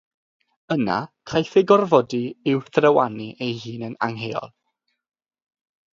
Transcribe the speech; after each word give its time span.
Yna, 0.75 0.95
caiff 1.33 1.59
ei 1.61 1.65
gorfodi 1.73 2.21
i'w 2.53 2.63
thrywanu 2.77 3.29
ei 3.49 3.53
hun 3.67 3.87
yn 3.89 3.97
angheuol. 4.09 4.53